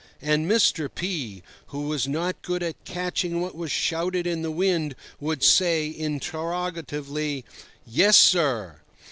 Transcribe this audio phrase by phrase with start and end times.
[0.19, 0.89] And Mr.
[0.91, 5.93] P—, who was not good at catching what was shouted in the wind, would say
[5.95, 7.45] interrogatively:
[7.85, 8.77] "Yes, sir?"